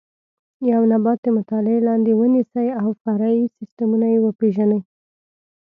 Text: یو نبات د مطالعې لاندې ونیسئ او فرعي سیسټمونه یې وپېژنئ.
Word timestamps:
یو 0.71 0.81
نبات 0.93 1.19
د 1.23 1.27
مطالعې 1.37 1.79
لاندې 1.87 2.11
ونیسئ 2.15 2.67
او 2.81 2.87
فرعي 3.03 3.41
سیسټمونه 3.57 4.05
یې 4.13 4.19
وپېژنئ. 4.21 4.81